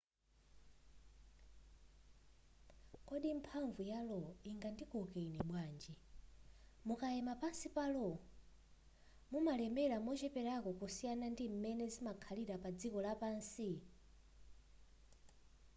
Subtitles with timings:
[3.07, 5.93] kodi mphamvu ya lo ingandikoke ine bwanji
[6.87, 8.07] mukayima pansi pa lo
[9.31, 13.69] mumalemera mocheperako kusiyana ndi m'mene zimakhalira padziko lapansi